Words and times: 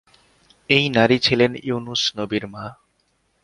এই 0.69 0.85
নারী 0.89 1.17
ছিলেন 1.19 1.51
ইউনুস 1.63 2.01
নবীর 2.17 2.43
মা। 2.47 2.65